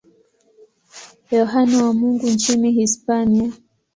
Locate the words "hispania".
2.71-3.51